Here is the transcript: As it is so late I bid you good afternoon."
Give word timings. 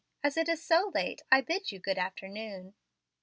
As 0.23 0.35
it 0.35 0.49
is 0.49 0.63
so 0.65 0.91
late 0.95 1.21
I 1.31 1.41
bid 1.41 1.71
you 1.71 1.77
good 1.77 1.99
afternoon." 1.99 2.73